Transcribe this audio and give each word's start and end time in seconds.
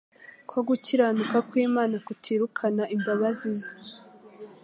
ko 0.49 0.57
gukiranuka 0.67 1.37
kw'Imana 1.47 1.95
kutirukana 2.05 2.83
imbabazi 2.95 3.49
ze, 3.61 3.73